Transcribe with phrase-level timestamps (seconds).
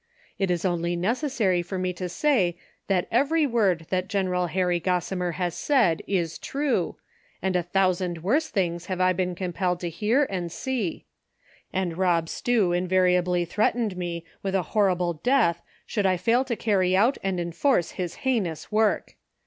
[0.39, 2.57] It is only necessary for me to say
[2.87, 6.95] that every word that General Harry Gossimer hassaidis<?'we,
[7.43, 11.05] and a thousand worse things liave Ibeen compelled to hear and see;
[11.71, 16.55] and Rob Stew invariably threatened me with a horri ble death should I fail to
[16.55, 19.17] carry out and enforce his heinous work